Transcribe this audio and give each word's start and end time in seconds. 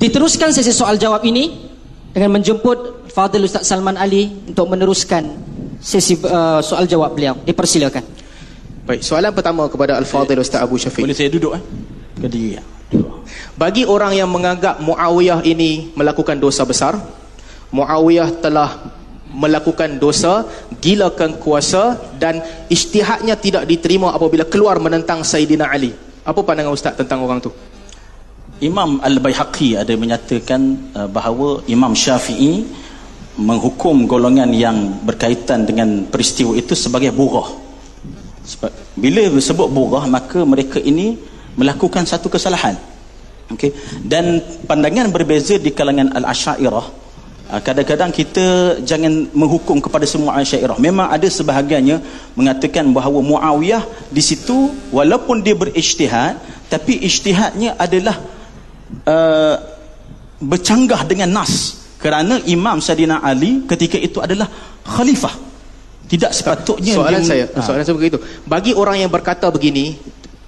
Diteruskan 0.00 0.48
sesi 0.48 0.72
soal 0.72 0.96
jawab 0.96 1.20
ini 1.28 1.68
dengan 2.16 2.40
menjemput 2.40 3.12
Fadil 3.12 3.44
Ustaz 3.44 3.68
Salman 3.68 4.00
Ali 4.00 4.32
untuk 4.48 4.72
meneruskan 4.72 5.28
sesi 5.76 6.16
uh, 6.24 6.64
soal 6.64 6.88
jawab 6.88 7.12
beliau. 7.12 7.36
Dipersilakan. 7.44 8.00
Baik, 8.88 9.04
soalan 9.04 9.28
pertama 9.36 9.68
kepada 9.68 10.00
Al-Fadhil 10.00 10.40
Ustaz 10.40 10.64
Abu 10.64 10.80
Syafiq. 10.80 11.04
Boleh 11.04 11.12
saya 11.12 11.28
duduk 11.28 11.52
eh? 11.52 11.62
Kediri. 12.16 12.56
Bagi 13.60 13.84
orang 13.84 14.16
yang 14.16 14.32
menganggap 14.32 14.80
Muawiyah 14.80 15.44
ini 15.44 15.92
melakukan 15.92 16.40
dosa 16.40 16.64
besar, 16.64 16.96
Muawiyah 17.68 18.40
telah 18.40 18.80
melakukan 19.36 20.00
dosa, 20.00 20.48
gilakan 20.80 21.36
kuasa 21.36 22.00
dan 22.16 22.40
ijtihadnya 22.72 23.36
tidak 23.36 23.68
diterima 23.68 24.16
apabila 24.16 24.48
keluar 24.48 24.80
menentang 24.80 25.20
Sayyidina 25.20 25.68
Ali. 25.68 25.92
Apa 26.24 26.40
pandangan 26.40 26.72
Ustaz 26.72 26.96
tentang 26.96 27.20
orang 27.20 27.36
tu? 27.36 27.52
Imam 28.60 29.00
Al-Baihaqi 29.00 29.80
ada 29.80 29.96
menyatakan 29.96 30.92
uh, 30.92 31.08
bahawa 31.08 31.64
Imam 31.64 31.96
Syafi'i 31.96 32.68
menghukum 33.40 34.04
golongan 34.04 34.52
yang 34.52 35.00
berkaitan 35.00 35.64
dengan 35.64 36.04
peristiwa 36.12 36.52
itu 36.52 36.76
sebagai 36.76 37.08
burah. 37.08 37.48
Sebab 38.44 39.00
bila 39.00 39.24
disebut 39.32 39.68
burah 39.72 40.04
maka 40.04 40.44
mereka 40.44 40.76
ini 40.76 41.16
melakukan 41.56 42.04
satu 42.04 42.28
kesalahan. 42.28 42.76
Okey. 43.48 43.72
Dan 44.04 44.44
pandangan 44.68 45.08
berbeza 45.08 45.56
di 45.56 45.72
kalangan 45.72 46.12
Al-Asy'ariyah. 46.20 46.86
Uh, 47.50 47.60
kadang-kadang 47.64 48.12
kita 48.12 48.76
jangan 48.84 49.24
menghukum 49.32 49.80
kepada 49.80 50.04
semua 50.04 50.36
Asy'ariyah. 50.36 50.76
Memang 50.76 51.08
ada 51.08 51.24
sebahagiannya 51.24 51.96
mengatakan 52.36 52.92
bahawa 52.92 53.24
Muawiyah 53.24 54.12
di 54.12 54.20
situ 54.20 54.68
walaupun 54.92 55.40
dia 55.40 55.56
berijtihad 55.56 56.36
tapi 56.68 57.00
ijtihadnya 57.08 57.80
adalah 57.80 58.20
uh, 59.06 59.56
bercanggah 60.40 61.04
dengan 61.06 61.30
nas. 61.42 61.78
Kerana 62.00 62.40
Imam 62.48 62.80
Sayyidina 62.80 63.20
Ali 63.20 63.68
ketika 63.68 64.00
itu 64.00 64.24
adalah 64.24 64.48
khalifah. 64.84 65.36
Tidak 66.10 66.32
sepatutnya 66.34 66.96
soalan 66.96 67.22
dia, 67.22 67.28
saya 67.28 67.44
ha. 67.54 67.60
soalan 67.62 67.84
saya 67.86 67.94
begitu. 67.94 68.18
Bagi 68.48 68.74
orang 68.74 68.98
yang 68.98 69.12
berkata 69.12 69.46
begini 69.52 69.94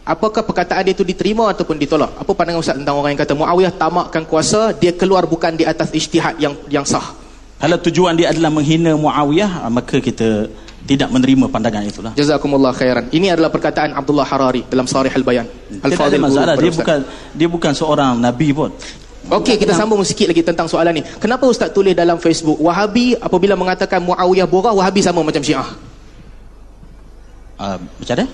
apakah 0.02 0.42
perkataan 0.42 0.82
dia 0.90 0.94
itu 0.96 1.06
diterima 1.06 1.46
ataupun 1.52 1.78
ditolak? 1.78 2.18
Apa 2.18 2.30
pandangan 2.34 2.58
Ustaz 2.58 2.74
tentang 2.74 2.98
orang 2.98 3.14
yang 3.14 3.22
kata 3.22 3.34
Muawiyah 3.38 3.72
tamakkan 3.78 4.26
kuasa 4.26 4.74
dia 4.74 4.90
keluar 4.96 5.28
bukan 5.28 5.54
di 5.54 5.62
atas 5.62 5.94
ijtihad 5.94 6.40
yang 6.42 6.54
yang 6.66 6.82
sah? 6.82 7.14
Kalau 7.62 7.78
tujuan 7.78 8.18
dia 8.18 8.34
adalah 8.34 8.50
menghina 8.50 8.98
Muawiyah 8.98 9.70
maka 9.70 10.02
kita 10.02 10.50
tidak 10.82 11.08
menerima 11.14 11.46
pandangan 11.46 11.82
itulah 11.86 12.12
jazakumullah 12.18 12.74
khairan 12.74 13.06
ini 13.14 13.30
adalah 13.30 13.50
perkataan 13.54 13.94
Abdullah 13.94 14.26
Harari 14.26 14.66
dalam 14.66 14.86
Sarih 14.90 15.14
Al-Bayan 15.14 15.46
tidak 15.78 16.00
ada 16.10 16.18
masalah 16.18 16.54
dia 16.58 16.72
bukan 16.74 16.98
dia 17.32 17.48
bukan 17.48 17.72
seorang 17.72 18.18
nabi 18.18 18.50
pun 18.50 18.70
Okey, 19.22 19.54
kita 19.54 19.70
sambung 19.70 20.02
sikit 20.02 20.34
lagi 20.34 20.42
tentang 20.42 20.66
soalan 20.66 20.98
ni. 20.98 21.02
Kenapa 21.22 21.46
Ustaz 21.46 21.70
tulis 21.70 21.94
dalam 21.94 22.18
Facebook, 22.18 22.58
Wahabi 22.58 23.14
apabila 23.14 23.54
mengatakan 23.54 24.02
Muawiyah 24.02 24.50
borah, 24.50 24.74
Wahabi 24.74 24.98
sama 24.98 25.22
macam 25.22 25.38
Syiah? 25.38 25.62
Uh, 27.54 27.78
macam 28.02 28.14
mana? 28.18 28.26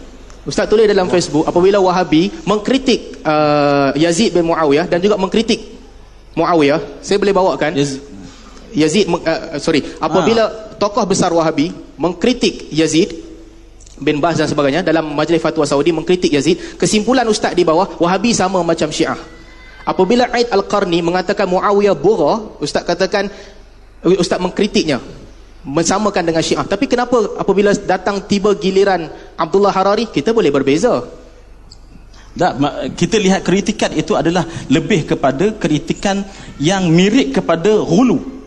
Ustaz 0.48 0.64
tulis 0.64 0.88
dalam 0.88 1.12
Facebook, 1.12 1.44
apabila 1.44 1.76
Wahabi 1.76 2.32
mengkritik 2.48 3.20
uh, 3.20 3.92
Yazid 4.00 4.32
bin 4.32 4.48
Muawiyah 4.48 4.88
dan 4.88 5.04
juga 5.04 5.20
mengkritik 5.20 5.60
Muawiyah, 6.32 7.04
saya 7.04 7.20
boleh 7.20 7.36
bawakan? 7.36 7.76
Yazid, 7.76 8.00
Yazid 8.72 9.04
uh, 9.12 9.60
sorry, 9.60 9.84
apabila 10.00 10.48
ha. 10.48 10.67
Tokoh 10.78 11.04
besar 11.04 11.34
Wahabi 11.34 11.74
mengkritik 11.98 12.70
Yazid 12.70 13.28
bin 13.98 14.22
Baz 14.22 14.38
dan 14.38 14.46
sebagainya 14.46 14.86
dalam 14.86 15.10
majlis 15.10 15.42
fatwa 15.42 15.66
Saudi 15.66 15.90
mengkritik 15.90 16.30
Yazid, 16.30 16.78
kesimpulan 16.78 17.26
Ustaz 17.26 17.52
di 17.52 17.66
bawah, 17.66 17.98
Wahabi 17.98 18.30
sama 18.30 18.62
macam 18.62 18.88
Syiah. 18.94 19.18
Apabila 19.82 20.30
Aid 20.30 20.52
Al-Qarni 20.52 21.02
mengatakan 21.02 21.50
Muawiyah 21.50 21.96
Bura, 21.98 22.60
Ustaz 22.62 22.86
katakan 22.86 23.26
Ustaz 24.04 24.38
mengkritiknya 24.38 25.02
mensamakan 25.66 26.22
dengan 26.22 26.44
Syiah. 26.44 26.62
Tapi 26.62 26.86
kenapa 26.86 27.18
apabila 27.34 27.74
datang 27.74 28.22
tiba 28.24 28.54
giliran 28.54 29.10
Abdullah 29.34 29.74
Harari, 29.74 30.06
kita 30.06 30.30
boleh 30.30 30.54
berbeza? 30.54 31.02
Tak, 32.38 32.54
kita 32.94 33.18
lihat 33.18 33.42
kritikan 33.42 33.90
itu 33.98 34.14
adalah 34.14 34.46
lebih 34.70 35.10
kepada 35.10 35.58
kritikan 35.58 36.22
yang 36.62 36.86
mirip 36.86 37.34
kepada 37.34 37.82
hulu 37.82 38.37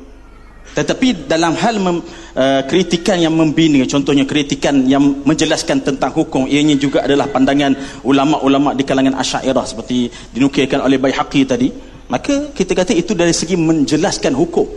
tetapi 0.71 1.27
dalam 1.27 1.51
hal 1.57 1.75
mem, 1.83 1.97
uh, 2.35 2.61
kritikan 2.67 3.19
yang 3.19 3.35
membina 3.35 3.83
contohnya 3.87 4.23
kritikan 4.23 4.87
yang 4.87 5.03
menjelaskan 5.27 5.83
tentang 5.83 6.11
hukum 6.15 6.47
ianya 6.47 6.79
juga 6.79 7.03
adalah 7.03 7.27
pandangan 7.27 8.03
ulama-ulama 8.07 8.71
di 8.71 8.83
kalangan 8.87 9.19
asyairah 9.19 9.65
seperti 9.67 10.07
dinukilkan 10.31 10.79
oleh 10.79 10.95
Baihaqi 10.95 11.41
tadi 11.43 11.67
maka 12.07 12.51
kita 12.55 12.71
kata 12.75 12.91
itu 12.95 13.11
dari 13.15 13.35
segi 13.35 13.59
menjelaskan 13.59 14.31
hukum 14.35 14.67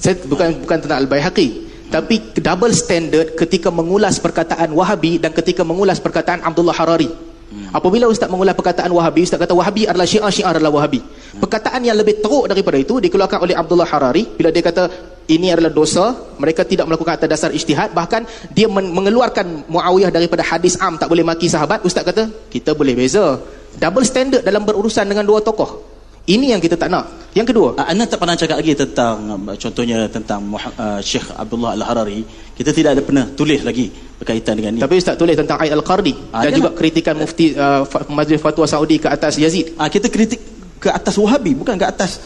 saya 0.00 0.16
bukan 0.24 0.64
bukan 0.64 0.78
tentang 0.80 0.98
Al-Baihaqi 1.04 1.48
tapi 1.90 2.36
double 2.38 2.70
standard 2.70 3.34
ketika 3.34 3.68
mengulas 3.68 4.22
perkataan 4.22 4.70
Wahabi 4.72 5.18
dan 5.18 5.34
ketika 5.34 5.66
mengulas 5.66 5.98
perkataan 5.98 6.44
Abdullah 6.46 6.76
Harari 6.76 7.30
Hmm. 7.50 7.66
Apabila 7.74 8.06
ustaz 8.06 8.30
mengulas 8.30 8.54
perkataan 8.54 8.94
Wahabi, 8.94 9.26
ustaz 9.26 9.42
kata 9.42 9.50
Wahabi 9.58 9.82
adalah 9.90 10.06
Syiah, 10.06 10.30
Syiah 10.30 10.54
adalah 10.54 10.70
Wahabi. 10.70 11.02
Perkataan 11.38 11.86
yang 11.86 11.94
lebih 11.94 12.18
teruk 12.18 12.50
daripada 12.50 12.74
itu 12.74 12.98
dikeluarkan 12.98 13.46
oleh 13.46 13.54
Abdullah 13.54 13.86
Harari 13.86 14.26
bila 14.34 14.50
dia 14.50 14.64
kata 14.66 14.84
ini 15.30 15.54
adalah 15.54 15.70
dosa, 15.70 16.34
mereka 16.42 16.66
tidak 16.66 16.90
melakukan 16.90 17.14
atas 17.14 17.30
dasar 17.30 17.50
ijtihad, 17.54 17.94
bahkan 17.94 18.26
dia 18.50 18.66
mengeluarkan 18.66 19.70
Muawiyah 19.70 20.10
daripada 20.10 20.42
hadis 20.42 20.74
am 20.82 20.98
tak 20.98 21.06
boleh 21.06 21.22
maki 21.22 21.46
sahabat, 21.46 21.86
ustaz 21.86 22.02
kata 22.02 22.50
kita 22.50 22.74
boleh 22.74 22.98
beza. 22.98 23.38
Double 23.78 24.02
standard 24.02 24.42
dalam 24.42 24.66
berurusan 24.66 25.06
dengan 25.06 25.22
dua 25.22 25.38
tokoh. 25.38 25.86
Ini 26.26 26.52
yang 26.54 26.60
kita 26.62 26.74
tak 26.74 26.90
nak. 26.90 27.30
Yang 27.30 27.54
kedua, 27.54 27.78
uh, 27.78 27.86
anda 27.86 28.10
tak 28.10 28.18
pernah 28.18 28.34
cakap 28.34 28.58
lagi 28.58 28.74
tentang 28.74 29.16
uh, 29.30 29.54
contohnya 29.54 30.10
tentang 30.10 30.42
uh, 30.50 30.98
Syekh 30.98 31.30
Abdullah 31.30 31.78
Al-Harari. 31.78 32.26
Kita 32.58 32.74
tidak 32.74 32.98
ada 32.98 33.02
pernah 33.06 33.24
tulis 33.30 33.62
lagi 33.62 33.86
berkaitan 34.18 34.58
dengan 34.58 34.76
ini. 34.76 34.82
Tapi 34.82 34.98
Ustaz 34.98 35.14
tulis 35.14 35.38
tentang 35.38 35.62
Aid 35.62 35.70
Al-Qardi 35.70 36.34
uh, 36.34 36.42
dan 36.42 36.50
juga 36.50 36.74
kritikan 36.74 37.14
mufti 37.14 37.54
uh, 37.54 37.86
Majlis 38.10 38.42
Fatwa 38.42 38.66
Saudi 38.66 38.98
ke 38.98 39.06
atas 39.06 39.38
Yazid. 39.38 39.78
Uh, 39.78 39.86
kita 39.86 40.10
kritik 40.10 40.42
ke 40.80 40.88
atas 40.88 41.14
Wahabi, 41.20 41.52
bukan 41.52 41.76
ke 41.76 41.84
atas 41.84 42.24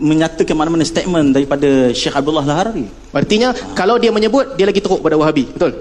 menyatakan 0.00 0.56
mana-mana 0.56 0.82
statement 0.82 1.36
daripada 1.36 1.92
Syekh 1.92 2.16
Abdullah 2.16 2.42
Al-Harari. 2.42 2.88
Artinya 3.12 3.52
uh. 3.52 3.76
kalau 3.76 4.00
dia 4.00 4.08
menyebut 4.08 4.56
dia 4.56 4.64
lagi 4.64 4.80
teruk 4.80 5.04
pada 5.04 5.14
Wahabi, 5.20 5.44
betul? 5.52 5.72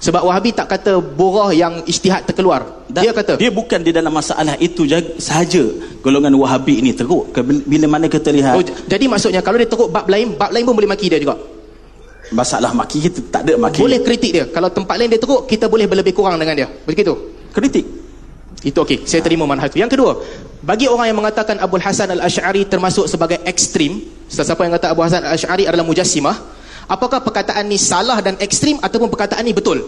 Sebab 0.00 0.24
Wahabi 0.24 0.56
tak 0.56 0.64
kata 0.72 0.96
borah 0.98 1.52
yang 1.52 1.84
istihad 1.84 2.24
terkeluar. 2.24 2.88
Dan 2.88 3.04
dia 3.04 3.12
kata 3.12 3.36
dia 3.36 3.52
bukan 3.52 3.84
di 3.84 3.92
dalam 3.92 4.08
masalah 4.08 4.56
itu 4.56 4.88
sahaja 5.20 5.60
golongan 6.00 6.32
Wahabi 6.40 6.80
ini 6.80 6.96
teruk. 6.96 7.30
Bila 7.68 7.86
mana 7.86 8.08
kita 8.08 8.32
lihat. 8.32 8.56
Oh, 8.56 8.64
jadi 8.64 9.04
maksudnya 9.06 9.44
kalau 9.44 9.60
dia 9.60 9.68
teruk 9.68 9.92
bab 9.92 10.08
lain, 10.08 10.40
bab 10.40 10.50
lain 10.50 10.64
pun 10.64 10.72
boleh 10.72 10.88
maki 10.88 11.12
dia 11.12 11.20
juga. 11.20 11.36
Masalah 12.32 12.72
maki 12.72 13.10
kita 13.10 13.20
tak 13.28 13.42
ada 13.44 13.60
maki. 13.60 13.84
Boleh 13.84 14.00
kritik 14.00 14.30
dia. 14.32 14.44
Kalau 14.48 14.72
tempat 14.72 14.96
lain 14.96 15.12
dia 15.12 15.20
teruk, 15.20 15.44
kita 15.44 15.68
boleh 15.68 15.84
lebih 15.84 16.16
kurang 16.16 16.40
dengan 16.40 16.64
dia. 16.64 16.68
Begitu. 16.88 17.12
Kritik. 17.52 17.84
Itu 18.64 18.80
okey. 18.80 19.04
Saya 19.04 19.20
terima 19.20 19.44
manhaj 19.44 19.68
itu. 19.68 19.84
Yang 19.84 20.00
kedua, 20.00 20.12
bagi 20.60 20.86
orang 20.86 21.08
yang 21.08 21.18
mengatakan 21.18 21.56
Abu 21.60 21.80
Hasan 21.80 22.12
Al-Asy'ari 22.12 22.68
termasuk 22.68 23.08
sebagai 23.08 23.40
ekstrim, 23.48 24.04
siapa 24.28 24.60
yang 24.64 24.76
kata 24.76 24.92
Abu 24.92 25.00
Hasan 25.00 25.24
Al-Asy'ari 25.24 25.64
adalah 25.64 25.84
mujassimah, 25.84 26.36
apakah 26.88 27.24
perkataan 27.24 27.64
ni 27.64 27.80
salah 27.80 28.20
dan 28.20 28.36
ekstrim 28.36 28.76
ataupun 28.80 29.08
perkataan 29.08 29.44
ni 29.44 29.56
betul? 29.56 29.80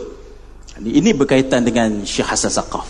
Ini 0.81 1.13
berkaitan 1.13 1.63
dengan 1.63 2.03
Syekh 2.03 2.33
Hasan 2.33 2.49
Saqaf. 2.49 2.89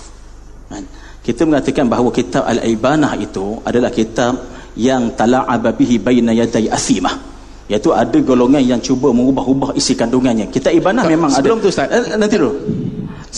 Kan? 0.70 0.86
kita 1.22 1.46
mengatakan 1.46 1.86
bahawa 1.86 2.10
kitab 2.10 2.42
Al-Ibanah 2.42 3.14
itu 3.14 3.62
adalah 3.62 3.94
kitab 3.94 4.42
yang 4.74 5.14
tala'aba 5.14 5.70
bihi 5.70 6.02
baina 6.02 6.34
yaday 6.34 6.66
asimah 6.66 7.14
iaitu 7.70 7.94
ada 7.94 8.18
golongan 8.18 8.58
yang 8.58 8.80
cuba 8.82 9.14
mengubah-ubah 9.14 9.78
isi 9.78 9.94
kandungannya. 9.94 10.50
Kitab 10.50 10.74
Ibanah 10.74 11.06
memang 11.06 11.30
sebelum 11.30 11.62
ada. 11.62 11.64
tu 11.64 11.68
Ustaz. 11.70 11.88
Eh, 11.88 12.18
nanti 12.18 12.34
dulu 12.36 12.52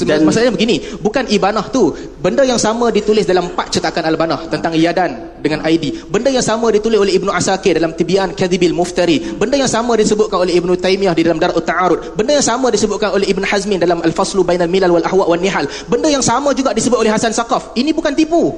dan 0.03 0.27
maksudnya 0.27 0.51
begini, 0.51 0.99
bukan 0.99 1.31
ibanah 1.31 1.71
tu, 1.71 1.95
benda 2.19 2.43
yang 2.43 2.59
sama 2.59 2.91
ditulis 2.91 3.23
dalam 3.23 3.55
empat 3.55 3.79
cetakan 3.79 4.11
al-banah 4.11 4.51
tentang 4.51 4.75
iadan 4.75 5.39
dengan 5.39 5.63
ID. 5.63 6.11
Benda 6.11 6.35
yang 6.35 6.43
sama 6.43 6.75
ditulis 6.75 6.99
oleh 6.99 7.15
Ibnu 7.15 7.31
Asakir 7.31 7.79
dalam 7.79 7.95
Tibyan 7.95 8.35
Kadhibil 8.35 8.75
Muftari. 8.75 9.23
Benda 9.39 9.55
yang 9.55 9.71
sama 9.71 9.95
disebutkan 9.95 10.43
oleh 10.43 10.59
Ibnu 10.59 10.75
Taimiyah 10.75 11.15
di 11.15 11.23
dalam 11.23 11.39
Darut 11.39 11.63
Ta'arud. 11.63 12.19
Benda 12.19 12.35
yang 12.35 12.43
sama 12.43 12.75
disebutkan 12.75 13.15
oleh 13.15 13.31
Ibn 13.31 13.47
Hazmin 13.47 13.79
dalam 13.79 14.03
Al-Faslu 14.03 14.43
Bainal 14.43 14.67
Milal 14.67 14.91
wal 14.91 15.07
Ahwa 15.07 15.31
wan 15.31 15.39
Nihal. 15.39 15.71
Benda 15.87 16.11
yang 16.11 16.27
sama 16.27 16.51
juga 16.59 16.75
disebut 16.75 16.99
oleh 16.99 17.15
Hasan 17.15 17.31
Saqaf. 17.31 17.79
Ini 17.79 17.95
bukan 17.95 18.19
tipu. 18.19 18.51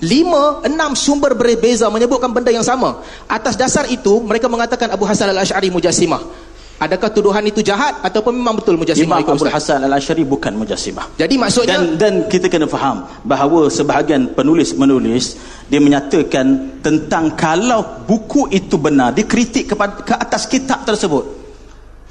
Lima, 0.00 0.60
enam 0.64 0.92
sumber 0.92 1.32
berbeza 1.32 1.88
menyebutkan 1.88 2.28
benda 2.32 2.52
yang 2.52 2.64
sama. 2.64 3.00
Atas 3.28 3.56
dasar 3.56 3.88
itu, 3.88 4.20
mereka 4.24 4.48
mengatakan 4.48 4.92
Abu 4.92 5.08
Hasan 5.08 5.32
al-Ash'ari 5.32 5.72
mujassimah. 5.72 6.45
Adakah 6.76 7.08
tuduhan 7.08 7.40
itu 7.48 7.64
jahat 7.64 8.04
ataupun 8.04 8.36
memang 8.36 8.60
betul 8.60 8.76
mujassimah 8.76 9.24
Imam 9.24 9.32
Abu 9.32 9.48
Hasan 9.48 9.80
Al-Asy'ari 9.88 10.28
bukan 10.28 10.52
mujassimah. 10.60 11.16
Jadi 11.16 11.40
maksudnya 11.40 11.80
dan, 11.80 11.96
dan 11.96 12.14
kita 12.28 12.52
kena 12.52 12.68
faham 12.68 13.08
bahawa 13.24 13.72
sebahagian 13.72 14.36
penulis-menulis 14.36 15.40
dia 15.72 15.80
menyatakan 15.80 16.76
tentang 16.84 17.32
kalau 17.32 18.04
buku 18.04 18.52
itu 18.52 18.76
benar 18.76 19.16
dikritik 19.16 19.72
kepada 19.72 20.04
ke 20.04 20.12
atas 20.20 20.44
kitab 20.44 20.84
tersebut. 20.84 21.24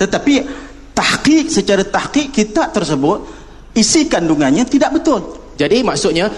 Tetapi 0.02 0.34
tahqiq 0.98 1.46
secara 1.54 1.86
tahqiq 1.86 2.34
kitab 2.34 2.74
tersebut 2.74 3.22
isi 3.78 4.10
kandungannya 4.10 4.66
tidak 4.66 4.98
betul. 4.98 5.46
Jadi 5.62 5.86
maksudnya 5.86 6.34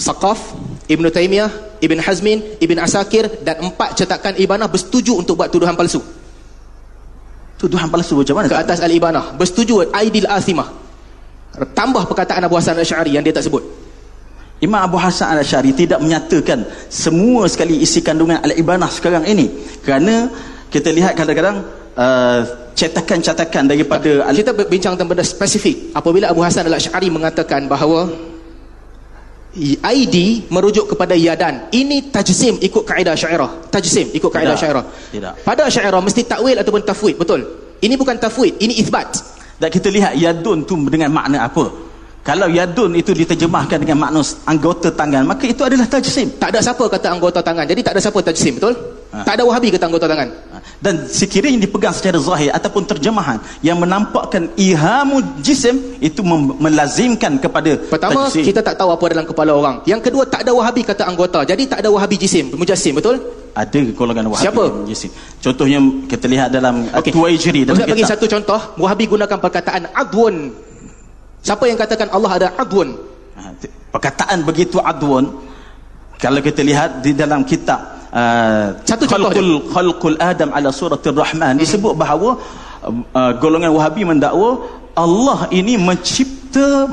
Saqaf, 0.00 0.56
Ibn 0.88 1.04
Taymiyah, 1.12 1.84
Ibn 1.84 1.98
Hazmin, 2.00 2.56
Ibn 2.56 2.76
Asakir 2.80 3.28
dan 3.44 3.60
empat 3.60 3.92
cetakan 4.00 4.40
Ibanah 4.40 4.72
bersetuju 4.72 5.20
untuk 5.20 5.36
buat 5.36 5.52
tuduhan 5.52 5.76
palsu. 5.76 6.00
Tuduhan 7.60 7.92
palsu 7.92 8.16
macam 8.16 8.40
mana? 8.40 8.48
Ke 8.48 8.56
atas 8.56 8.80
Al-Ibanah. 8.80 9.36
Bersetuju 9.36 9.92
Aidil 9.92 10.24
Athimah. 10.24 10.64
Tambah 11.76 12.08
perkataan 12.08 12.48
Abu 12.48 12.56
Hasan 12.56 12.80
Al-Syari 12.80 13.20
yang 13.20 13.24
dia 13.26 13.36
tak 13.36 13.44
sebut. 13.44 13.60
Imam 14.64 14.80
Abu 14.80 14.96
Hasan 14.96 15.36
Al-Syari 15.36 15.76
tidak 15.76 16.00
menyatakan 16.00 16.64
semua 16.88 17.44
sekali 17.52 17.84
isi 17.84 18.00
kandungan 18.00 18.40
Al-Ibanah 18.40 18.88
sekarang 18.88 19.28
ini. 19.28 19.52
Kerana 19.84 20.32
kita 20.72 20.88
lihat 20.88 21.12
kadang-kadang 21.20 21.60
uh, 22.00 22.40
cetakan-cetakan 22.72 23.68
daripada 23.68 24.24
kita 24.32 24.56
berbincang 24.56 24.96
tentang 24.96 25.12
benda 25.12 25.24
spesifik. 25.26 25.92
Apabila 25.92 26.32
Abu 26.32 26.40
Hasan 26.40 26.64
Al-Syari 26.64 27.12
mengatakan 27.12 27.68
bahawa 27.68 28.08
ID 29.58 30.46
merujuk 30.46 30.94
kepada 30.94 31.18
yadan. 31.18 31.66
Ini 31.74 32.14
tajsim 32.14 32.62
ikut 32.62 32.86
kaedah 32.86 33.18
syairah. 33.18 33.66
Tajsim 33.66 34.14
ikut 34.14 34.30
kaedah 34.30 34.54
syairah. 34.54 34.84
Tidak. 35.10 35.42
Pada 35.42 35.66
syairah 35.66 35.98
mesti 35.98 36.22
takwil 36.22 36.54
ataupun 36.54 36.82
tafwid, 36.86 37.18
betul? 37.18 37.42
Ini 37.82 37.94
bukan 37.98 38.14
tafwid, 38.20 38.62
ini 38.62 38.78
ithbat. 38.78 39.10
Dan 39.58 39.68
kita 39.68 39.90
lihat 39.90 40.14
yadun 40.14 40.62
tu 40.62 40.78
dengan 40.86 41.10
makna 41.10 41.50
apa? 41.50 41.66
Kalau 42.20 42.46
yadun 42.46 42.94
itu 42.94 43.16
diterjemahkan 43.16 43.80
dengan 43.80 44.06
makna 44.06 44.20
anggota 44.46 44.92
tangan, 44.92 45.24
maka 45.24 45.48
itu 45.48 45.64
adalah 45.64 45.88
tajsim. 45.88 46.36
Tak 46.36 46.54
ada 46.54 46.60
siapa 46.62 46.84
kata 46.86 47.08
anggota 47.10 47.40
tangan. 47.40 47.64
Jadi 47.66 47.80
tak 47.80 47.96
ada 47.96 48.00
siapa 48.00 48.20
tajsim, 48.22 48.60
betul? 48.60 48.76
Ha. 49.10 49.26
Tak 49.26 49.40
ada 49.40 49.42
wahabi 49.48 49.72
kata 49.74 49.88
anggota 49.90 50.06
tangan. 50.06 50.28
Dan 50.80 51.04
sekiranya 51.06 51.60
dipegang 51.60 51.92
secara 51.92 52.16
zahir 52.16 52.50
ataupun 52.56 52.88
terjemahan 52.88 53.36
yang 53.60 53.76
menampakkan 53.76 54.48
ihamu 54.56 55.20
jisim 55.44 56.00
itu 56.00 56.24
melazimkan 56.56 57.36
kepada 57.36 57.76
Pertama, 57.76 58.32
tajsim. 58.32 58.48
kita 58.48 58.64
tak 58.64 58.80
tahu 58.80 58.88
apa 58.96 59.04
dalam 59.12 59.26
kepala 59.28 59.52
orang. 59.52 59.76
Yang 59.84 60.08
kedua, 60.08 60.24
tak 60.24 60.48
ada 60.48 60.56
wahabi 60.56 60.80
kata 60.80 61.04
anggota. 61.04 61.44
Jadi 61.44 61.68
tak 61.68 61.84
ada 61.84 61.92
wahabi 61.92 62.16
jisim, 62.16 62.48
mujassim, 62.56 62.96
betul? 62.96 63.20
Ada 63.52 63.78
golongan 63.92 64.32
wahabi 64.32 64.46
Siapa? 64.48 64.64
jisim. 64.88 65.10
Contohnya 65.44 65.78
kita 66.08 66.26
lihat 66.30 66.48
dalam 66.48 66.88
okay. 66.96 67.12
Tuwaijiri 67.12 67.68
dalam 67.68 67.76
Ustaz 67.76 67.92
bagi 67.92 68.04
satu 68.08 68.24
contoh, 68.24 68.60
wahabi 68.80 69.04
gunakan 69.04 69.36
perkataan 69.36 69.90
adwun. 69.92 70.54
Siapa 71.44 71.68
yang 71.68 71.76
katakan 71.76 72.08
Allah 72.08 72.30
ada 72.40 72.48
adwun? 72.56 72.96
Ha, 73.36 73.52
perkataan 73.92 74.44
begitu 74.48 74.80
adwun 74.80 75.28
kalau 76.20 76.40
kita 76.44 76.60
lihat 76.60 77.00
di 77.00 77.16
dalam 77.16 77.44
kitab 77.48 77.99
uh, 78.14 78.66
satu 78.86 79.04
contoh 79.06 79.30
khalqul, 79.30 79.50
khalqul 79.74 80.16
adam 80.20 80.50
ala 80.56 80.68
suratul 80.70 81.16
rahman 81.18 81.54
hmm. 81.56 81.62
disebut 81.62 81.94
bahawa 81.94 82.38
uh, 82.84 83.32
golongan 83.42 83.70
wahabi 83.74 84.02
mendakwa 84.06 84.60
Allah 84.98 85.46
ini 85.54 85.78
mencipta 85.78 86.90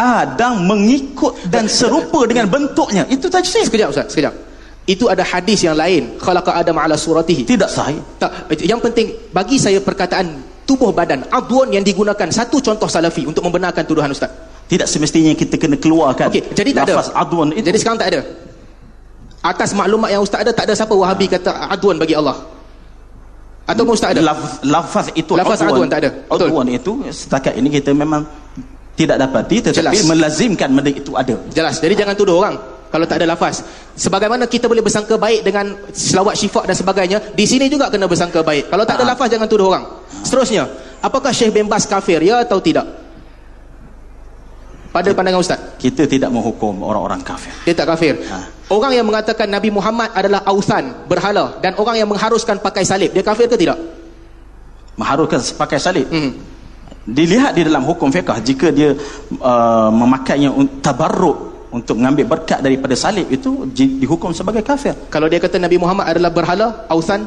Adam 0.00 0.64
mengikut 0.64 1.44
dan 1.52 1.68
serupa 1.68 2.24
dengan 2.24 2.48
bentuknya. 2.48 3.04
Itu 3.04 3.28
tajsim 3.28 3.68
sekejap 3.68 3.92
ustaz 3.92 4.16
sekejap. 4.16 4.32
Itu 4.88 5.12
ada 5.12 5.20
hadis 5.20 5.60
yang 5.60 5.76
lain. 5.76 6.16
Khalaqa 6.16 6.56
adam 6.56 6.80
ala 6.80 6.96
suratihi. 6.96 7.44
Tidak 7.44 7.68
sahih. 7.68 8.00
Tak 8.16 8.48
yang 8.64 8.80
penting 8.80 9.12
bagi 9.28 9.60
saya 9.60 9.76
perkataan 9.84 10.40
tubuh 10.64 10.88
badan 10.96 11.28
adwan 11.28 11.68
yang 11.68 11.84
digunakan 11.84 12.32
satu 12.32 12.64
contoh 12.64 12.88
salafi 12.88 13.28
untuk 13.28 13.44
membenarkan 13.44 13.84
tuduhan 13.84 14.08
ustaz. 14.08 14.32
Tidak 14.72 14.88
semestinya 14.88 15.36
kita 15.36 15.60
kena 15.60 15.76
keluarkan 15.76 16.30
okay, 16.30 16.46
jadi 16.54 16.70
tak 16.72 16.94
ada. 16.94 17.02
adwan 17.20 17.50
itu. 17.52 17.68
Jadi 17.68 17.78
sekarang 17.82 17.98
tak 18.00 18.08
ada 18.16 18.20
atas 19.40 19.72
maklumat 19.72 20.12
yang 20.12 20.20
ustaz 20.20 20.44
ada 20.44 20.52
tak 20.52 20.68
ada 20.68 20.74
siapa 20.76 20.92
wahabi 20.92 21.26
kata 21.28 21.72
aduan 21.72 21.96
bagi 21.96 22.16
Allah. 22.16 22.36
Atau 23.68 23.86
ustaz 23.86 24.12
ada? 24.12 24.22
Laf, 24.24 24.60
lafaz 24.66 25.06
itu 25.14 25.32
lafaz 25.38 25.62
aduan, 25.62 25.86
tak 25.86 26.02
ada. 26.04 26.10
Betul. 26.26 26.48
Aduan 26.50 26.66
itu 26.68 26.92
setakat 27.14 27.54
ini 27.54 27.68
kita 27.70 27.94
memang 27.94 28.26
tidak 28.98 29.16
dapati 29.16 29.56
tetapi 29.64 29.96
jelas. 29.96 30.04
melazimkan 30.04 30.68
benda 30.68 30.90
itu 30.92 31.12
ada. 31.14 31.38
Jelas. 31.54 31.78
Jadi 31.80 31.94
jangan 31.96 32.14
tuduh 32.18 32.36
orang 32.36 32.58
kalau 32.90 33.06
tak 33.06 33.22
ada 33.22 33.32
lafaz. 33.32 33.62
Sebagaimana 33.94 34.50
kita 34.50 34.66
boleh 34.66 34.82
bersangka 34.82 35.14
baik 35.14 35.46
dengan 35.46 35.72
selawat 35.94 36.34
syifa 36.34 36.66
dan 36.66 36.74
sebagainya 36.74 37.18
di 37.32 37.44
sini 37.46 37.70
juga 37.70 37.88
kena 37.88 38.10
bersangka 38.10 38.42
baik. 38.42 38.68
Kalau 38.68 38.84
tak 38.84 39.00
ada 39.00 39.06
ha. 39.06 39.10
lafaz 39.14 39.28
jangan 39.30 39.46
tuduh 39.46 39.70
orang. 39.70 39.84
Seterusnya 40.26 40.66
apakah 41.00 41.30
Syekh 41.30 41.54
bin 41.54 41.70
Bas 41.70 41.86
kafir 41.86 42.20
ya 42.20 42.42
atau 42.42 42.58
tidak? 42.58 42.84
Pada 44.90 45.06
pandangan 45.14 45.38
ustaz. 45.38 45.78
kita 45.78 46.10
tidak 46.10 46.34
menghukum 46.34 46.82
orang-orang 46.82 47.22
kafir. 47.22 47.54
Dia 47.62 47.78
tak 47.78 47.94
kafir. 47.94 48.18
Ha. 48.26 48.59
Orang 48.70 48.92
yang 48.94 49.06
mengatakan 49.06 49.50
Nabi 49.50 49.68
Muhammad 49.74 50.14
adalah 50.14 50.40
ausan 50.46 51.06
berhala 51.10 51.58
dan 51.58 51.74
orang 51.76 51.98
yang 51.98 52.08
mengharuskan 52.08 52.62
pakai 52.62 52.86
salib 52.86 53.10
dia 53.10 53.22
kafir 53.26 53.50
ke 53.50 53.58
tidak? 53.58 53.78
Mengharuskan 54.96 55.40
pakai 55.58 55.78
salib? 55.78 56.06
Hmm. 56.08 56.32
dilihat 57.10 57.56
di 57.56 57.66
dalam 57.66 57.82
hukum 57.82 58.12
fiqh 58.12 58.28
jika 58.44 58.70
dia 58.70 58.94
uh, 59.40 59.90
memakainya 59.90 60.52
tabarruk 60.84 61.68
untuk 61.74 61.98
mengambil 61.98 62.38
berkat 62.38 62.60
daripada 62.62 62.94
salib 62.94 63.26
itu 63.30 63.66
dihukum 63.74 64.30
sebagai 64.36 64.62
kafir. 64.62 64.94
Kalau 65.10 65.26
dia 65.26 65.40
kata 65.42 65.56
Nabi 65.58 65.78
Muhammad 65.80 66.06
adalah 66.12 66.30
berhala 66.30 66.66
ausan? 66.90 67.26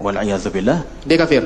Wala'iyazubillah 0.00 1.06
dia 1.08 1.16
kafir? 1.16 1.44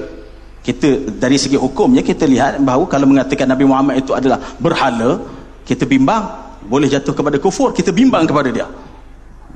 Kita 0.67 1.15
dari 1.23 1.39
segi 1.39 1.55
hukumnya 1.55 2.03
kita 2.03 2.27
lihat 2.27 2.59
bahawa 2.59 2.91
kalau 2.91 3.07
mengatakan 3.07 3.47
Nabi 3.47 3.65
Muhammad 3.71 4.03
itu 4.03 4.11
adalah 4.11 4.39
berhala 4.59 5.23
kita 5.63 5.87
bimbang 5.87 6.47
boleh 6.67 6.91
jatuh 6.91 7.15
kepada 7.15 7.39
kufur 7.39 7.71
kita 7.71 7.95
bimbang 7.95 8.27
kepada 8.27 8.51
dia 8.51 8.67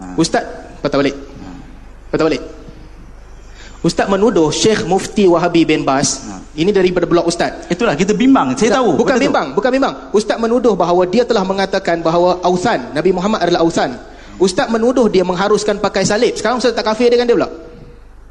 ha. 0.00 0.16
ustaz 0.16 0.44
patah 0.80 0.96
balik. 0.96 1.14
Patah 2.08 2.24
balik. 2.26 2.42
Ustaz 3.80 4.12
menuduh 4.12 4.52
Syekh 4.52 4.84
Mufti 4.84 5.24
Wahabi 5.24 5.64
bin 5.64 5.88
Bas 5.88 6.28
ha. 6.28 6.36
ini 6.52 6.68
daripada 6.68 7.08
blog 7.08 7.28
ustaz. 7.28 7.68
Itulah 7.72 7.96
kita 7.96 8.12
bimbang 8.12 8.52
saya 8.56 8.80
tahu. 8.80 8.96
bukan 8.96 9.16
bimbang 9.16 9.56
bukan 9.56 9.70
bimbang. 9.72 9.94
Ustaz 10.12 10.36
menuduh 10.36 10.76
bahawa 10.76 11.08
dia 11.08 11.24
telah 11.24 11.44
mengatakan 11.44 12.04
bahawa 12.04 12.40
ausan 12.44 12.92
Nabi 12.92 13.12
Muhammad 13.12 13.40
adalah 13.40 13.64
ausan. 13.64 13.96
Ustaz 14.40 14.68
menuduh 14.72 15.08
dia 15.08 15.24
mengharuskan 15.24 15.80
pakai 15.80 16.04
salib. 16.04 16.36
Sekarang 16.36 16.60
ustaz 16.60 16.72
tak 16.72 16.84
kafir 16.84 17.12
dengan 17.12 17.28
dia 17.28 17.36
pula? 17.36 17.48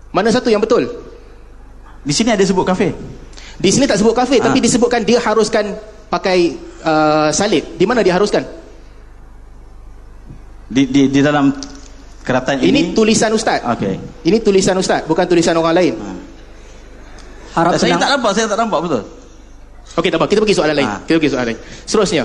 Mana 0.09 0.33
satu 0.33 0.49
yang 0.49 0.61
betul? 0.61 0.89
Di 2.01 2.13
sini 2.13 2.33
ada 2.33 2.41
sebut 2.41 2.65
kafir? 2.65 2.93
Di 3.57 3.69
sini 3.69 3.85
tak 3.85 4.01
sebut 4.01 4.13
kafir 4.13 4.41
ha. 4.41 4.49
tapi 4.49 4.61
disebutkan 4.61 5.01
dia 5.05 5.17
haruskan 5.21 5.73
pakai 6.09 6.57
uh, 6.85 7.29
salib. 7.33 7.77
Di 7.77 7.85
mana 7.89 8.05
diharuskan 8.05 8.58
di 10.69 10.85
di 10.85 11.01
di 11.09 11.19
dalam 11.25 11.49
keratan 12.21 12.61
ini 12.61 12.69
ini 12.69 12.81
tulisan 12.93 13.33
ustaz. 13.33 13.65
Okey. 13.65 13.95
Ini 14.29 14.37
tulisan 14.45 14.77
ustaz 14.77 15.01
bukan 15.09 15.25
tulisan 15.25 15.57
orang 15.57 15.73
lain. 15.73 15.93
Ha. 15.97 16.09
harap 17.57 17.81
saya 17.81 17.97
tak 17.97 18.09
nampak 18.13 18.31
saya 18.37 18.45
tak 18.45 18.59
nampak 18.61 18.79
betul? 18.85 19.03
Okey 19.97 20.09
tak 20.13 20.21
apa. 20.21 20.25
Kita 20.29 20.39
pergi 20.45 20.55
soalan 20.55 20.75
lain. 20.77 20.89
Ha. 20.89 20.97
kita 21.09 21.17
pergi 21.17 21.31
soalan 21.33 21.47
lain. 21.49 21.59
Seterusnya. 21.89 22.23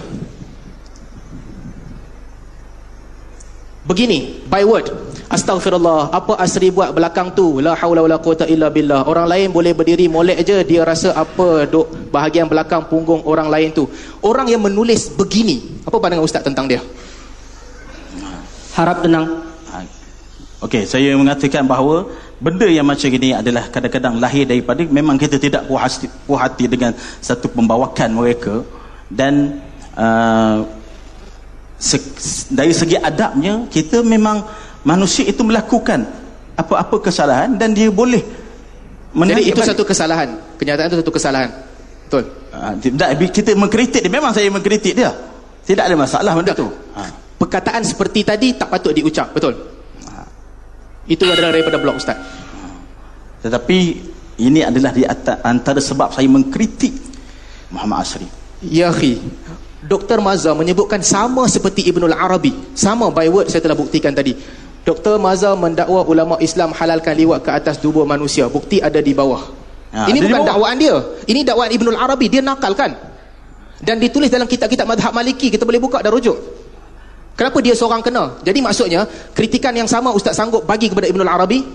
Begini 3.88 4.44
by 4.44 4.64
word. 4.64 4.88
Astaghfirullah 5.24 6.12
Apa 6.12 6.36
Asri 6.36 6.68
buat 6.68 6.92
belakang 6.92 7.32
tu? 7.32 7.58
La 7.64 7.72
hawla 7.74 8.04
wa 8.04 8.08
la 8.12 8.18
quwata 8.20 8.44
illa 8.44 8.68
billah. 8.68 9.08
Orang 9.08 9.24
lain 9.24 9.48
boleh 9.50 9.72
berdiri 9.72 10.04
molek 10.04 10.44
je 10.44 10.62
Dia 10.68 10.84
rasa 10.84 11.16
apa 11.16 11.64
duk 11.64 12.12
bahagian 12.12 12.44
belakang 12.44 12.86
punggung 12.92 13.24
orang 13.24 13.48
lain 13.48 13.72
tu. 13.72 13.88
Orang 14.20 14.46
yang 14.52 14.60
menulis 14.60 15.08
begini 15.12 15.80
Apa 15.88 15.96
pandangan 15.96 16.24
Ustaz 16.28 16.44
tentang 16.44 16.68
dia? 16.68 16.80
Harap 18.74 19.06
tenang. 19.06 19.26
Okey, 20.64 20.88
saya 20.88 21.12
mengatakan 21.12 21.68
bahawa 21.68 22.08
benda 22.40 22.64
yang 22.64 22.88
macam 22.88 23.12
ini 23.12 23.36
adalah 23.36 23.68
kadang-kadang 23.68 24.16
lahir 24.16 24.48
daripada 24.48 24.80
memang 24.88 25.20
kita 25.20 25.36
tidak 25.36 25.68
puas 25.68 25.84
hati, 25.84 26.08
puas 26.24 26.40
hati 26.40 26.64
dengan 26.64 26.96
satu 27.20 27.52
pembawakan 27.52 28.16
mereka 28.16 28.64
dan 29.12 29.60
uh, 29.92 30.64
se, 31.76 32.00
dari 32.48 32.72
segi 32.72 32.96
adabnya 32.96 33.68
kita 33.68 34.00
memang 34.00 34.40
manusia 34.88 35.28
itu 35.28 35.44
melakukan 35.44 36.00
apa-apa 36.56 36.96
kesalahan 37.12 37.60
dan 37.60 37.76
dia 37.76 37.92
boleh 37.92 38.24
jadi 39.14 39.42
itu 39.46 39.60
balik. 39.62 39.70
satu 39.70 39.84
kesalahan. 39.86 40.28
Kenyataan 40.58 40.90
itu 40.90 40.98
satu 40.98 41.12
kesalahan. 41.14 41.50
Betul? 42.10 42.24
Ha, 42.50 42.74
tidak 42.82 43.08
kita 43.30 43.54
mengkritik 43.54 44.02
dia. 44.02 44.10
Memang 44.10 44.34
saya 44.34 44.50
mengkritik 44.50 44.98
dia. 44.98 45.14
Tidak 45.62 45.84
ada 45.86 45.94
masalah 45.94 46.34
benda 46.34 46.50
tu. 46.50 46.66
Ha. 46.98 47.23
Perkataan 47.44 47.84
seperti 47.84 48.24
tadi 48.24 48.56
tak 48.56 48.72
patut 48.72 48.96
diucap 48.96 49.30
betul 49.36 49.52
ha. 50.08 50.24
itu 51.04 51.22
adalah 51.28 51.52
daripada 51.52 51.76
blog 51.76 52.00
ustaz 52.00 52.16
tetapi 53.44 53.78
ini 54.40 54.64
adalah 54.64 54.90
di 54.90 55.04
atas, 55.04 55.44
antara 55.44 55.78
sebab 55.78 56.16
saya 56.16 56.26
mengkritik 56.26 56.96
Muhammad 57.68 58.08
Asri 58.08 58.26
ya 58.64 58.88
khi 58.88 59.20
Dr. 59.84 60.24
Mazhar 60.24 60.56
menyebutkan 60.56 61.04
sama 61.04 61.44
seperti 61.44 61.84
Ibnul 61.92 62.16
Arabi 62.16 62.72
sama 62.72 63.12
by 63.12 63.28
word 63.28 63.52
saya 63.52 63.60
telah 63.60 63.76
buktikan 63.76 64.16
tadi 64.16 64.32
Dr. 64.84 65.16
Maza 65.16 65.56
mendakwa 65.56 66.04
ulama 66.04 66.36
Islam 66.44 66.76
halalkan 66.76 67.16
liwat 67.16 67.40
ke 67.40 67.50
atas 67.50 67.80
tubuh 67.80 68.04
manusia. 68.04 68.52
Bukti 68.52 68.84
ada 68.84 69.00
di 69.00 69.16
bawah. 69.16 69.40
Ha, 69.96 70.12
ini 70.12 70.20
bukan 70.20 70.44
dakwaan 70.44 70.76
dia. 70.76 70.96
Ini 71.24 71.40
dakwaan 71.40 71.72
Ibnul 71.72 71.96
Arabi. 71.96 72.28
Dia 72.28 72.44
nakalkan. 72.44 72.92
Dan 73.80 73.96
ditulis 73.96 74.28
dalam 74.28 74.44
kitab-kitab 74.44 74.84
madhab 74.84 75.16
maliki. 75.16 75.48
Kita 75.48 75.64
boleh 75.64 75.80
buka 75.80 76.04
dan 76.04 76.12
rujuk. 76.12 76.36
Kenapa 77.34 77.58
dia 77.58 77.74
seorang 77.74 77.98
kena? 77.98 78.38
Jadi 78.46 78.58
maksudnya, 78.62 79.02
kritikan 79.34 79.74
yang 79.74 79.90
sama 79.90 80.14
Ustaz 80.14 80.38
sanggup 80.38 80.62
bagi 80.62 80.86
kepada 80.86 81.10
Ibnul 81.10 81.26
Arabi? 81.26 81.66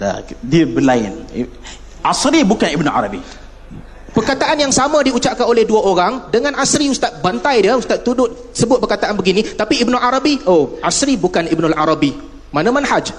Dah, 0.00 0.24
dia 0.40 0.64
berlain. 0.64 1.12
Asri 2.00 2.40
bukan 2.40 2.72
Ibnul 2.72 2.92
Arabi. 2.92 3.20
Perkataan 4.08 4.56
yang 4.56 4.72
sama 4.72 5.04
diucapkan 5.04 5.44
oleh 5.44 5.68
dua 5.68 5.84
orang 5.84 6.32
dengan 6.32 6.56
Asri 6.56 6.88
Ustaz 6.88 7.20
bantai 7.20 7.60
dia 7.60 7.76
Ustaz 7.76 8.00
tuduh 8.00 8.50
sebut 8.56 8.80
perkataan 8.80 9.14
begini 9.14 9.44
tapi 9.44 9.84
Ibnu 9.84 9.94
Arabi 9.94 10.42
oh 10.48 10.80
Asri 10.80 11.14
bukan 11.20 11.44
Ibnu 11.44 11.70
Arabi 11.76 12.16
Mana 12.48 12.72
manhaj? 12.72 13.12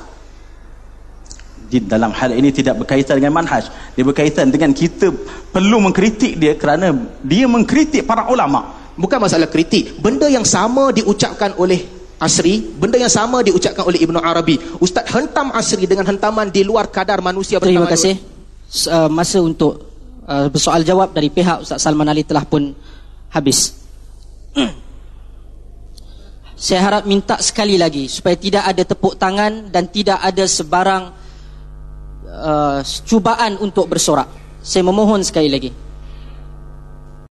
di 1.69 1.85
dalam 1.85 2.09
hal 2.09 2.33
ini 2.33 2.49
tidak 2.49 2.81
berkaitan 2.81 3.21
dengan 3.21 3.37
manhaj 3.37 3.69
dia 3.93 4.01
berkaitan 4.01 4.49
dengan 4.49 4.73
kita 4.73 5.13
perlu 5.53 5.77
mengkritik 5.77 6.41
dia 6.41 6.57
kerana 6.57 6.89
dia 7.21 7.45
mengkritik 7.45 8.09
para 8.09 8.25
ulama 8.25 8.78
Bukan 8.99 9.15
masalah 9.23 9.47
kritik. 9.47 9.95
Benda 10.03 10.27
yang 10.27 10.43
sama 10.43 10.91
diucapkan 10.91 11.55
oleh 11.55 11.87
Asri, 12.19 12.59
benda 12.59 12.99
yang 12.99 13.07
sama 13.07 13.39
diucapkan 13.39 13.87
oleh 13.87 14.03
Ibnu 14.03 14.19
Arabi. 14.19 14.59
Ustaz 14.83 15.07
hentam 15.15 15.55
Asri 15.55 15.87
dengan 15.87 16.03
hentaman 16.03 16.51
di 16.51 16.67
luar 16.67 16.91
kadar 16.91 17.23
manusia 17.23 17.63
Terima 17.63 17.87
kasih. 17.87 18.19
Uh, 18.91 19.07
masa 19.07 19.39
untuk 19.39 19.87
uh, 20.27 20.51
bersoal 20.51 20.83
jawab 20.83 21.15
dari 21.15 21.31
pihak 21.31 21.63
Ustaz 21.63 21.79
Salman 21.79 22.11
Ali 22.11 22.27
telah 22.27 22.43
pun 22.43 22.75
habis. 23.31 23.71
Saya 26.59 26.83
harap 26.83 27.07
minta 27.07 27.39
sekali 27.39 27.79
lagi 27.79 28.11
supaya 28.11 28.35
tidak 28.35 28.67
ada 28.67 28.83
tepuk 28.83 29.15
tangan 29.15 29.71
dan 29.71 29.87
tidak 29.87 30.19
ada 30.19 30.43
sebarang 30.43 31.03
uh, 32.27 32.83
cubaan 33.07 33.63
untuk 33.63 33.87
bersorak. 33.87 34.27
Saya 34.59 34.83
memohon 34.83 35.23
sekali 35.23 35.47
lagi. 35.47 35.71